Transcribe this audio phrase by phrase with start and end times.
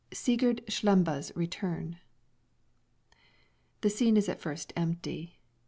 [0.11, 1.99] SIGURD SLEMBE'S RETURN
[3.83, 5.37] _The scene is at first empty.